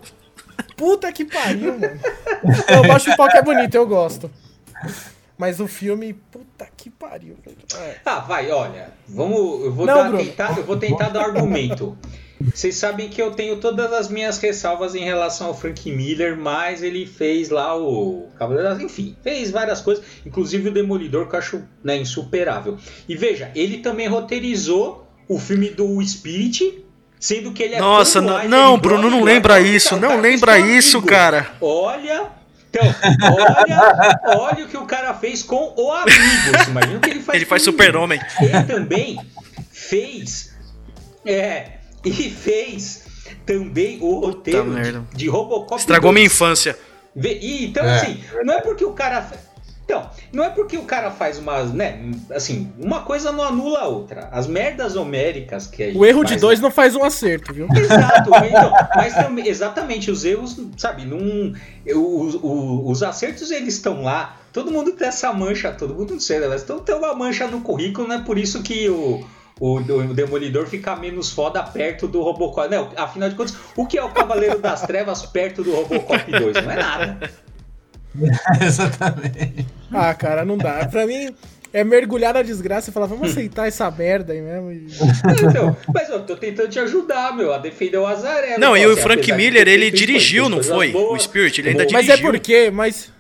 [0.76, 2.00] Puta que pariu, mano.
[2.82, 4.30] O Baixo Pipoca é bonito, eu gosto.
[5.40, 7.35] Mas o filme, puta que pariu.
[7.42, 7.57] velho.
[7.74, 7.94] É.
[8.05, 8.90] Tá, vai, olha.
[9.09, 9.64] Vamos.
[9.64, 11.96] Eu vou, Não, dar, tentar, eu vou tentar dar argumento.
[12.38, 16.83] Vocês sabem que eu tenho todas as minhas ressalvas em relação ao Frank Miller, mas
[16.83, 18.83] ele fez lá o Cavaleiro.
[18.83, 22.76] Enfim, fez várias coisas, inclusive o Demolidor, que eu acho né, insuperável.
[23.09, 26.85] E veja, ele também roteirizou o filme do Spirit,
[27.18, 28.79] sendo que ele é Nossa, não, não.
[28.79, 31.50] Bruno, não lembra cara, isso, não lembra isso, cara.
[31.62, 32.39] Olha,
[32.70, 32.83] então,
[33.35, 36.18] olha, olha o que o cara fez com o amigo.
[36.56, 38.20] Você imagina o que ele faz Ele faz super-homem.
[38.40, 39.20] Ele também
[39.72, 40.54] fez.
[41.26, 41.72] É,
[42.04, 43.04] e fez
[43.44, 45.80] também o roteiro de, de Robocop.
[45.80, 46.14] Estragou 2.
[46.14, 46.78] minha infância.
[47.16, 49.28] E, então, É, assim, não é porque o cara.
[49.90, 52.00] Então, não é porque o cara faz umas, né?
[52.31, 54.29] Assim, uma coisa não anula a outra.
[54.31, 57.53] As merdas homéricas que a gente O erro de faz, dois não faz um acerto,
[57.53, 57.66] viu?
[57.74, 61.53] Exato, então, mas também, exatamente, os erros, sabe, não,
[61.87, 66.20] os, os, os acertos eles estão lá, todo mundo tem essa mancha, todo mundo não
[66.20, 69.24] sei, né, mas todo tem uma mancha no currículo, não é por isso que o,
[69.59, 73.98] o, o Demolidor fica menos foda perto do Robocop, não, afinal de contas, o que
[73.98, 76.64] é o Cavaleiro das Trevas perto do Robocop 2?
[76.64, 77.31] Não é nada.
[78.64, 79.66] Exatamente.
[79.92, 80.87] Ah, cara, não dá.
[80.87, 81.35] Pra mim,
[81.73, 84.73] é mergulhar na desgraça e falar, vamos aceitar essa merda aí mesmo.
[84.73, 84.87] e-
[85.49, 88.59] Então, mas eu tô tentando te ajudar, meu, a defender o Azarelo.
[88.61, 90.90] Não, e Pô, o assim, Frank Miller, ter ele dirigiu, não foi?
[90.92, 92.31] boas, O Spirit, ele ainda como- Mas é dirigiu.
[92.33, 93.12] porque, mas.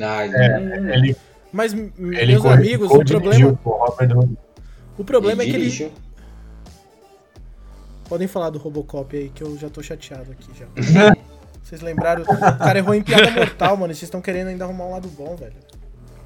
[0.00, 1.16] Ah, É, ele,
[1.52, 3.58] Mas, ele meus amigos, o problema,
[4.96, 5.58] o problema é que ele.
[5.64, 5.92] dirigiu.
[8.08, 10.66] Podem falar do Robocop aí, que eu já tô chateado aqui já.
[11.70, 12.22] Vocês lembraram?
[12.24, 13.94] O cara errou em piada mortal, mano.
[13.94, 15.52] Vocês estão querendo ainda arrumar um lado bom, velho.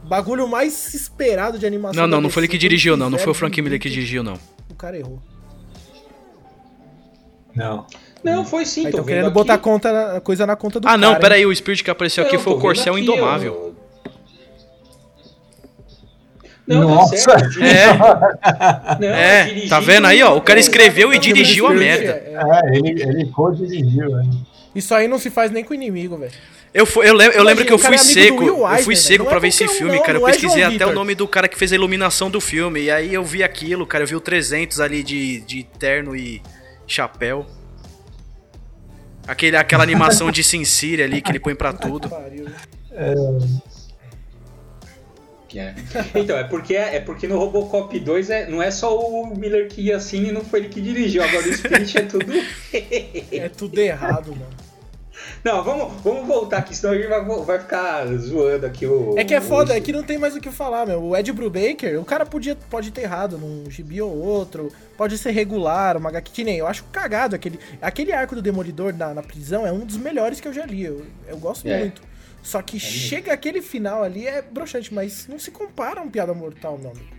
[0.05, 2.01] Bagulho mais esperado de animação.
[2.03, 3.11] Não, não, não foi ele que dirigiu, não.
[3.11, 4.39] Não foi o Frank Miller que dirigiu, não.
[4.71, 5.21] O cara errou.
[7.55, 7.87] Não.
[8.23, 9.35] Não, foi sim, Aí tô vendo querendo aqui.
[9.35, 10.99] botar conta, coisa na conta do Ah, cara.
[11.01, 11.21] não, hein?
[11.21, 13.75] pera aí, o Spirit que apareceu aqui Não, foi o tô Corcel aqui, Indomável.
[16.67, 17.17] Não, tá Nossa.
[17.19, 17.51] certo.
[17.51, 17.65] dirigiu.
[17.67, 20.35] É, Não, é, dirigiu tá vendo aí, ó?
[20.37, 22.13] O cara escreveu e dirigiu a merda.
[22.13, 24.25] é- é- É, ele, ele co-dirigiu, né?
[24.75, 26.33] Isso aí não se faz nem com o inimigo, velho.
[26.73, 28.43] Eu, fui- eu, lem- eu lembro Imagina, que eu fui é seco.
[28.45, 30.19] Eu fui seco pra é ver esse um, filme, não, cara.
[30.19, 32.83] Eu é pesquisei João até o nome do cara que fez a iluminação do filme.
[32.83, 34.03] E aí eu vi aquilo, cara.
[34.03, 36.43] Eu vi o 300 ali de, de terno e
[36.87, 37.47] chapéu.
[39.27, 42.09] Aquele, aquela animação de Sin City ali que ele põe pra tudo.
[42.09, 42.47] Pariu.
[42.91, 43.15] É.
[46.17, 49.83] Então, é porque, é porque no Robocop 2 é, não é só o Miller que
[49.83, 51.23] ia assim e não foi ele que dirigiu.
[51.23, 52.27] Agora o Spirit é tudo.
[53.31, 54.64] É tudo errado, mano.
[55.45, 59.15] Não, vamos, vamos voltar aqui, senão a gente vai, vai ficar zoando aqui o.
[59.19, 61.03] É que é foda, o- é que não tem mais o que falar, meu.
[61.03, 65.31] O Ed Brubaker, o cara podia, pode ter errado num gibi ou outro, pode ser
[65.31, 69.23] regular, uma HQ, que nem eu acho cagado aquele, aquele arco do Demolidor na, na
[69.23, 71.79] prisão é um dos melhores que eu já li, eu, eu gosto É.
[71.79, 72.03] muito.
[72.43, 76.35] Só que chega aquele final ali é broxante, mas não se compara a um Piada
[76.35, 77.14] Mortal, meu amigo.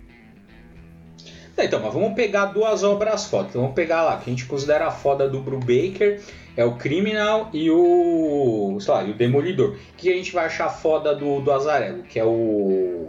[1.56, 3.48] Não, Então, mas vamos pegar duas obras fodas.
[3.50, 6.20] Então, vamos pegar lá, que a gente considera a foda do Brubaker,
[6.56, 8.76] é o Criminal e o.
[8.80, 9.70] sei lá, e o Demolidor.
[9.70, 12.02] O que a gente vai achar foda do, do Azarelo?
[12.02, 13.08] Que é o.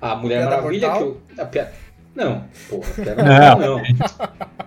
[0.00, 0.88] A Mulher Piada Maravilha.
[0.90, 1.08] Que Mortal?
[1.38, 1.72] o, a pia-
[2.14, 3.32] Não, porra, Piada Não.
[3.58, 3.84] Mortal não.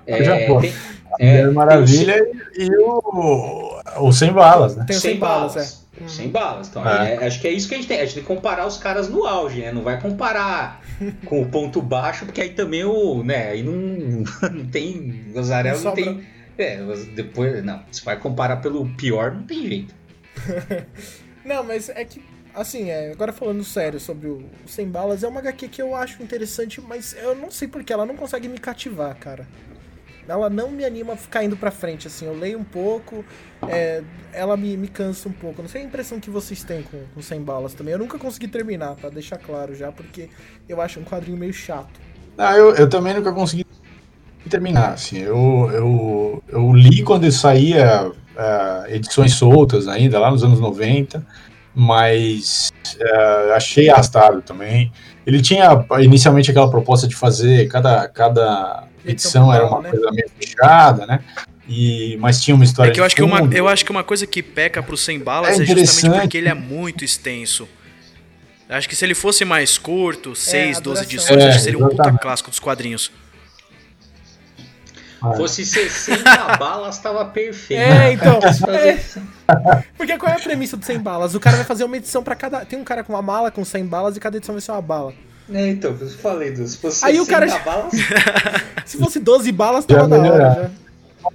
[0.24, 0.62] Já É, foi.
[0.62, 0.74] tem,
[1.19, 4.84] É, tem o Maravilha e, e o, o Sem Balas, né?
[4.88, 6.16] Tem o Sem Sem Balas, balas.
[6.16, 6.68] sem balas.
[6.70, 7.16] Então, é.
[7.16, 8.00] É, acho que é isso que a gente tem.
[8.00, 9.72] A gente tem que comparar os caras no auge, né?
[9.72, 10.82] Não vai comparar
[11.26, 13.24] com o ponto baixo, porque aí também o.
[13.24, 13.74] né, aí não,
[14.52, 15.26] não tem.
[15.36, 16.28] O Zarel não, não tem.
[16.58, 16.78] É,
[17.16, 17.63] depois.
[17.63, 19.96] Não, se vai comparar pelo pior, não tem jeito.
[21.44, 22.22] não, mas é que.
[22.54, 26.22] Assim, é, agora falando sério sobre o Sem Balas, é uma HQ que eu acho
[26.22, 29.48] interessante, mas eu não sei porque ela não consegue me cativar, cara
[30.28, 33.24] ela não me anima a ficar indo pra frente, assim, eu leio um pouco,
[33.68, 35.62] é, ela me, me cansa um pouco.
[35.62, 37.94] Não sei a impressão que vocês têm com, com 100 balas também.
[37.94, 40.30] Eu nunca consegui terminar, pra deixar claro já, porque
[40.68, 42.00] eu acho um quadrinho meio chato.
[42.38, 43.66] Ah, eu, eu também nunca consegui
[44.50, 50.60] terminar, assim, eu, eu, eu li quando saía uh, edições soltas ainda, lá nos anos
[50.60, 51.26] 90,
[51.74, 54.91] mas uh, achei arrastado também.
[55.25, 59.89] Ele tinha inicialmente aquela proposta de fazer cada, cada edição era uma né?
[59.89, 61.19] coisa meio fechada, né?
[61.67, 62.89] E, mas tinha uma história.
[62.89, 65.19] É que eu acho que, uma, eu acho que uma coisa que peca pro 100
[65.19, 67.67] balas é, é justamente porque ele é muito extenso.
[68.69, 71.77] Acho que se ele fosse mais curto, 6, é, 12 edições, é, acho que seria
[71.77, 72.01] exatamente.
[72.01, 73.12] um puta clássico dos quadrinhos.
[75.24, 75.34] Ah.
[75.36, 76.24] Fosse 60
[76.60, 77.82] balas, tava perfeito.
[77.82, 78.40] É, então.
[78.70, 79.84] É.
[79.96, 81.34] Porque qual é a premissa do 100 balas?
[81.34, 82.66] O cara vai fazer uma edição para cada.
[82.66, 84.82] Tem um cara com uma mala com 100 balas e cada edição vai ser uma
[84.82, 85.14] bala.
[85.52, 87.94] É, então, eu falei, se fosse Aí o cara balas.
[88.86, 90.83] se fosse 12 balas, tava da hora já.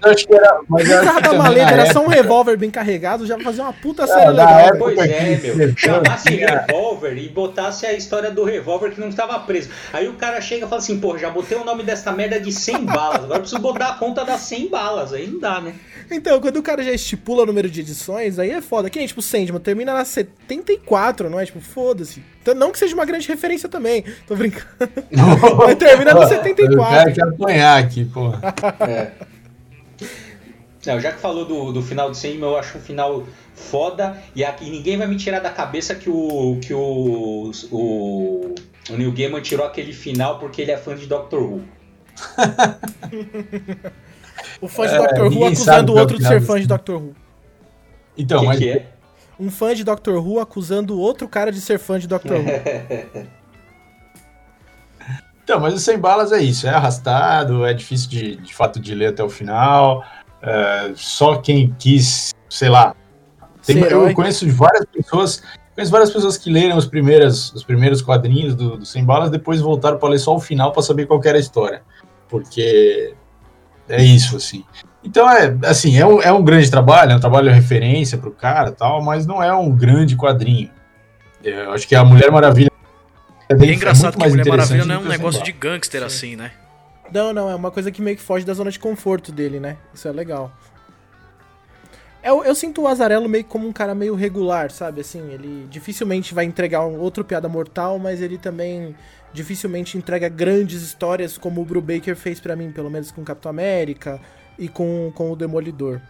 [0.02, 0.60] Eu acho que era.
[0.68, 4.06] Mas eu acho maleta era só um revólver bem carregado, já fazia uma puta é,
[4.06, 4.78] série legal.
[4.78, 5.76] Pois é, meu.
[5.76, 9.70] Chamasse revólver e botasse a história do revólver que não estava preso.
[9.92, 12.52] Aí o cara chega e fala assim: pô, já botei o nome dessa merda de
[12.52, 15.12] 100 balas, agora eu preciso botar a conta das 100 balas.
[15.12, 15.74] Aí não dá, né?
[16.10, 18.88] Então, quando o cara já estipula o número de edições, aí é foda.
[18.88, 21.44] Que nem, tipo, Sandman termina na 74, não é?
[21.44, 22.22] Tipo, foda-se.
[22.40, 24.04] Então, não que seja uma grande referência também.
[24.26, 24.66] Tô brincando.
[25.58, 26.74] Mas termina no 74.
[26.74, 28.32] O cara quer apanhar aqui, pô.
[28.84, 29.12] É.
[30.86, 34.16] Não, já que falou do, do final de Sandman, eu acho um final foda.
[34.34, 36.58] E aqui ninguém vai me tirar da cabeça que o.
[36.60, 37.50] que o.
[37.70, 38.54] o,
[38.90, 41.62] o Neil Gaiman tirou aquele final porque ele é fã de Doctor Who.
[44.60, 47.14] o fã de é, Doctor Who acusando o outro de ser fã de Doctor Who.
[48.16, 48.58] Então, que mas.
[48.58, 48.86] Que é?
[49.38, 52.44] Um fã de Doctor Who acusando outro cara de ser fã de Doctor Who.
[55.42, 58.94] então, mas o Sem Balas é isso, é arrastado, é difícil de, de fato de
[58.94, 60.02] ler até o final.
[60.42, 62.94] É, só quem quis, sei lá.
[63.64, 65.42] Tem, eu conheço várias pessoas,
[65.74, 69.60] conheço várias pessoas que leram os primeiros, os primeiros quadrinhos do, do Sem Balas, depois
[69.60, 71.82] voltaram para ler só o final para saber qual era a história.
[72.28, 73.14] Porque
[73.88, 74.64] é isso, assim.
[75.02, 78.28] Então, é assim, é um, é um grande trabalho, é um trabalho de referência para
[78.28, 80.70] o cara tal, mas não é um grande quadrinho.
[81.42, 82.70] Eu acho que a Mulher Maravilha.
[83.48, 86.52] É, é engraçado que a Mulher Maravilha não é um negócio de gangster, assim, né?
[87.12, 89.76] Não, não, é uma coisa que meio que foge da zona de conforto dele, né?
[89.94, 90.52] Isso é legal.
[92.22, 95.00] Eu, eu sinto o Azarelo meio como um cara meio regular, sabe?
[95.00, 98.94] Assim, ele dificilmente vai entregar um outro piada mortal, mas ele também
[99.32, 104.20] dificilmente entrega grandes histórias como o Brubaker fez para mim, pelo menos com Capitão América
[104.58, 106.00] e com, com o Demolidor.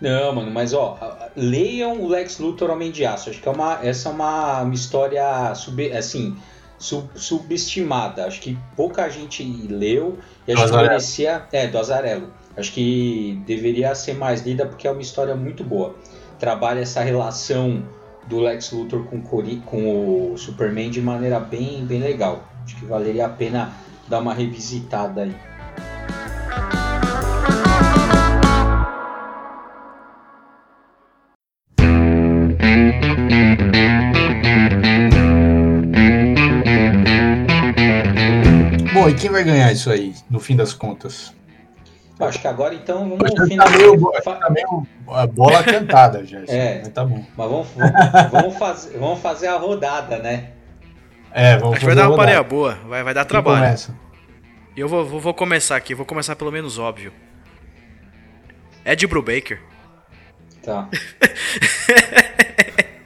[0.00, 0.98] Não, mano, mas ó,
[1.36, 3.30] leiam o Lex Luthor Homem de Aço.
[3.30, 6.36] Acho que é uma, essa é uma, uma história sub, assim,
[6.80, 8.24] sub, subestimada.
[8.24, 11.46] Acho que pouca gente leu e acho que merecia.
[11.52, 12.32] É, do Azarelo.
[12.56, 15.94] Acho que deveria ser mais lida porque é uma história muito boa.
[16.38, 17.84] Trabalha essa relação
[18.26, 22.42] do Lex Luthor com, com o Superman de maneira bem, bem legal.
[22.64, 23.72] Acho que valeria a pena
[24.08, 25.49] dar uma revisitada aí.
[39.20, 41.32] Quem vai ganhar isso aí, no fim das contas?
[42.18, 43.66] Acho que agora então vamos no final.
[43.66, 46.40] Tá meio, tá meio a bola cantada já.
[46.48, 47.24] É, tá bom.
[47.36, 47.68] Mas vamos,
[48.30, 50.50] vamos, fazer, vamos fazer a rodada, né?
[51.32, 53.64] É, vamos Acho que vai dar uma pareia boa, vai, vai dar trabalho.
[53.64, 53.96] Começa?
[54.76, 57.12] Eu vou, vou, vou, começar aqui, vou começar pelo menos óbvio.
[58.84, 59.60] Ed Brubaker.
[60.62, 60.88] Tá.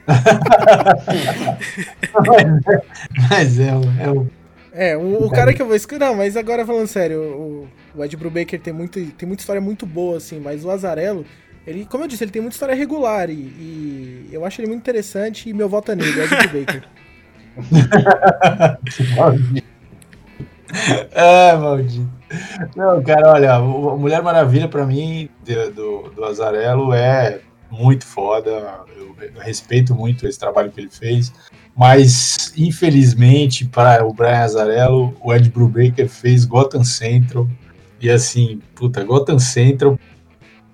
[3.29, 4.29] mas é, é o
[4.75, 5.99] é, o, o cara que eu vou escolher.
[5.99, 9.85] Não, mas agora falando sério, o, o Ed Brubaker tem, muito, tem muita história muito
[9.85, 11.25] boa, assim, mas o Azarelo,
[11.65, 14.81] ele, como eu disse, ele tem muita história regular e, e eu acho ele muito
[14.81, 16.83] interessante e meu voto é nele, Ed Brubaker.
[21.11, 22.09] é, maldito.
[22.75, 25.29] Não, cara, olha, a Mulher Maravilha para mim,
[25.73, 27.39] do, do Azarelo, é
[27.71, 28.83] muito foda.
[28.97, 31.31] Eu respeito muito esse trabalho que ele fez.
[31.77, 37.47] Mas, infelizmente, para o Brian Azarello, o Ed Brubaker fez Gotham Central.
[37.99, 39.99] E assim, puta, Gotham Central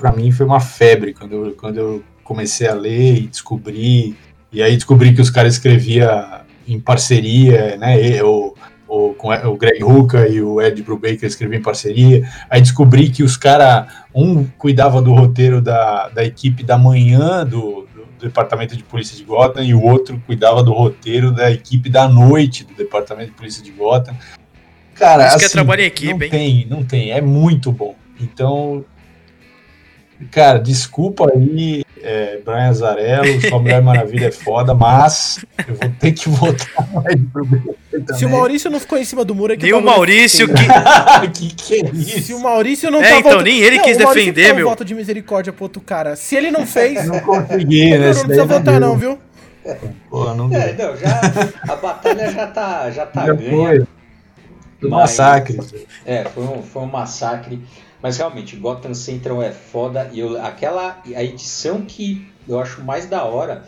[0.02, 4.16] para mim foi uma febre quando eu, quando eu comecei a ler e descobri,
[4.52, 8.22] e aí descobri que os caras escreviam em parceria, né?
[8.24, 8.56] O,
[8.88, 12.28] o, com o Greg Hooker e o Ed Brubaker escreviam em parceria.
[12.50, 17.88] Aí descobri que os caras, um cuidava do roteiro da, da equipe da manhã do,
[18.22, 22.64] Departamento de Polícia de Gotham e o outro cuidava do roteiro da equipe da noite
[22.64, 24.16] do Departamento de Polícia de Gotham.
[24.96, 26.30] Cara, Isso assim, que é assim, trabalho em equipe, não hein?
[26.30, 27.96] tem, não tem, é muito bom.
[28.20, 28.86] Então,
[30.30, 36.12] cara, desculpa aí é, Brian Azarello, sua Mulher Maravilha é foda, mas eu vou ter
[36.12, 37.48] que votar mais pro
[38.16, 40.54] Se o Maurício não ficou em cima do muro, é que Nem o Maurício que...
[41.34, 41.56] que.
[41.56, 42.22] que é isso?
[42.22, 44.66] Se o Maurício não é, tá então, nem ele não, quis defender, meu.
[44.66, 46.16] Um voto de misericórdia pro outro cara.
[46.16, 47.06] Se ele não fez.
[47.06, 48.14] Não consegui, né?
[48.14, 49.20] Não precisa votar, não, viu?
[50.10, 51.22] Porra, não é, não, já,
[51.70, 53.52] a batalha já tá, já tá já ganha.
[53.52, 53.88] Foi.
[54.80, 55.60] Do massacre.
[56.04, 57.62] É, foi um, foi um massacre.
[58.02, 60.10] Mas realmente, Gotham Central é foda.
[60.12, 61.02] E eu, aquela.
[61.16, 63.66] A edição que eu acho mais da hora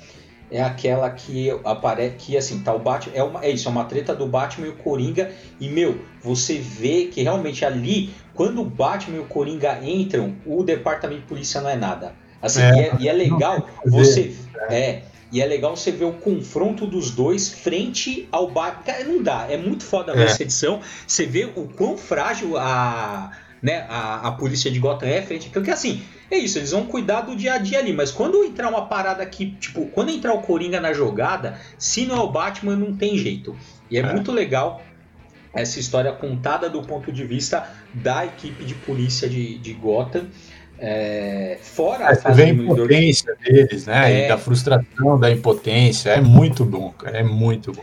[0.49, 2.15] é aquela que aparece.
[2.17, 3.15] Que assim, tá o Batman.
[3.15, 5.31] É, uma, é isso, é uma treta do Batman e o Coringa.
[5.59, 10.63] E, meu, você vê que realmente ali, quando o Batman e o Coringa entram, o
[10.63, 12.15] departamento de polícia não é nada.
[12.41, 14.35] Assim, é, e, é, e é legal você.
[14.69, 15.03] É.
[15.31, 19.03] E é legal você ver o confronto dos dois frente ao Batman.
[19.05, 20.25] Não dá, é muito foda é.
[20.25, 20.79] essa edição.
[21.07, 23.31] Você vê o quão frágil a,
[23.63, 27.21] né, a, a polícia de Gotham é frente porque assim, é isso, eles vão cuidar
[27.21, 30.41] do dia a dia ali, mas quando entrar uma parada que, tipo, quando entrar o
[30.41, 33.55] Coringa na jogada, se não é o Batman, não tem jeito.
[33.89, 34.11] E é, é.
[34.11, 34.81] muito legal
[35.53, 40.27] essa história contada do ponto de vista da equipe de polícia de, de Gotham.
[40.79, 44.11] É, fora a fase a impotência deles, né?
[44.11, 46.09] É, e da frustração, da impotência.
[46.09, 47.19] É muito bom, cara.
[47.19, 47.81] É muito bom.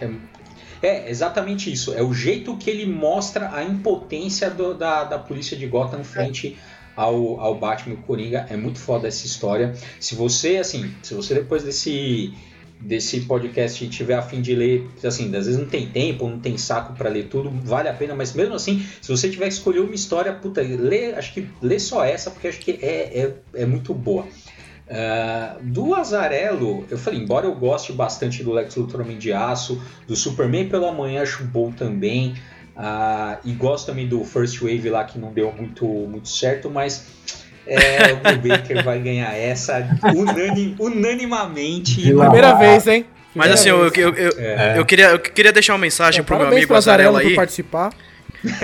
[0.82, 1.92] É, exatamente isso.
[1.94, 6.56] É o jeito que ele mostra a impotência do, da, da polícia de Gotham frente
[6.96, 8.46] ao, ao Batman Coringa.
[8.48, 9.74] É muito foda essa história.
[9.98, 12.32] Se você, assim, se você depois desse
[12.80, 16.56] desse podcast tiver a fim de ler, assim, às vezes não tem tempo, não tem
[16.56, 19.80] saco para ler tudo, vale a pena, mas mesmo assim, se você tiver que escolher
[19.80, 23.66] uma história, puta, lê, acho que lê só essa, porque acho que é, é, é
[23.66, 24.26] muito boa.
[24.90, 29.80] Uh, do Azarello, eu falei, embora eu goste bastante do Lex Luthor Homem de Aço,
[30.04, 32.34] do Superman pela manhã acho bom também,
[32.76, 37.06] uh, e gosto também do First Wave lá que não deu muito, muito certo, mas
[37.64, 42.00] é, o Baker vai ganhar essa unanim, unanimamente.
[42.02, 43.06] Primeira vez, hein?
[43.32, 44.76] Mas assim, eu, eu, eu, é.
[44.76, 47.36] eu, queria, eu queria deixar uma mensagem é, pro meu amigo Azarello aí.
[47.36, 47.92] participar.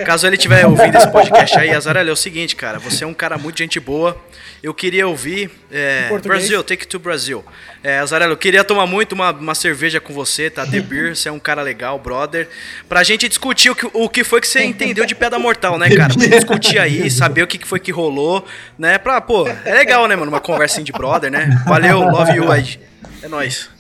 [0.04, 3.12] Caso ele estiver ouvindo esse podcast aí, Azarello, é o seguinte, cara, você é um
[3.12, 4.16] cara muito gente boa.
[4.62, 7.44] Eu queria ouvir é, Brasil, take to Brasil.
[7.84, 10.66] É, Azarello, eu queria tomar muito uma, uma cerveja com você, tá?
[10.66, 12.48] The Beer, você é um cara legal, brother.
[12.88, 15.90] Pra gente discutir o que, o que foi que você entendeu de Pedra Mortal, né,
[15.94, 16.14] cara?
[16.14, 18.46] Pra discutir aí, saber o que foi que rolou,
[18.78, 18.96] né?
[18.96, 20.30] Pra, pô, é legal, né, mano?
[20.30, 21.62] Uma conversinha de brother, né?
[21.66, 22.80] Valeu, love you, Ed.
[23.22, 23.75] É nóis.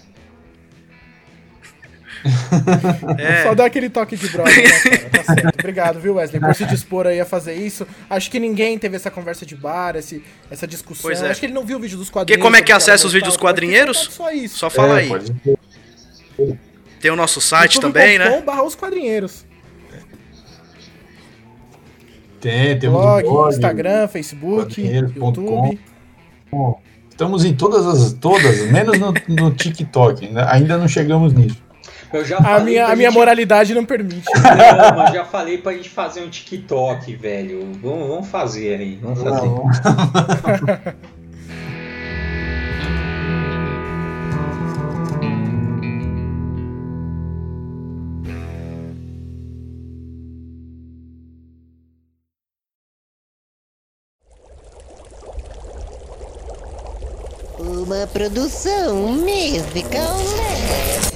[3.18, 3.42] É.
[3.44, 5.10] Só dá aquele toque de brother, né, cara?
[5.10, 5.54] Tá certo.
[5.60, 7.86] Obrigado, viu, Wesley, por se dispor aí a fazer isso.
[8.08, 11.02] Acho que ninguém teve essa conversa de bar, esse, essa discussão.
[11.02, 11.30] Pois é.
[11.30, 12.38] Acho que ele não viu o vídeo dos quadrinhos.
[12.38, 14.08] E como é que acessa os vídeos dos quadrinheiros?
[14.10, 14.58] Só isso.
[14.58, 15.08] Só fala é, aí.
[15.08, 15.34] Pode...
[17.00, 18.42] Tem o nosso site também, né?
[18.42, 19.44] barra os quadrinheiros.
[22.40, 25.80] Tem, temos blog, blog Instagram, Facebook, YouTube.
[27.10, 30.28] Estamos em todas as todas, menos no, no TikTok.
[30.48, 31.65] Ainda não chegamos nisso.
[32.12, 32.98] Eu já a minha, a gente...
[32.98, 34.26] minha moralidade não permite.
[34.34, 37.72] Não, mas já falei pra gente fazer um TikTok, velho.
[37.82, 38.98] Vamos, vamos fazer aí.
[39.02, 39.46] Vamos fazer.
[57.58, 61.15] Uma produção musical leve.